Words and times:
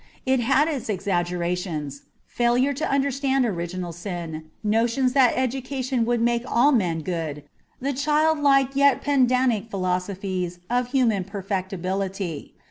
It 0.25 0.39
had 0.39 0.67
its 0.67 0.89
exaggerations— 0.89 2.01
failure 2.25 2.73
to 2.73 2.89
understand 2.89 3.45
original 3.45 3.91
sin, 3.91 4.49
notions 4.63 5.13
that 5.13 5.33
education 5.35 6.05
would 6.05 6.19
make 6.21 6.41
all 6.51 6.71
men 6.71 7.01
good, 7.01 7.43
the 7.79 7.93
childlike 7.93 8.75
yet 8.75 9.03
pedantic 9.03 9.69
philosophies 9.69 10.57
of 10.71 10.87
human 10.87 11.23
perfectibility. 11.23 12.55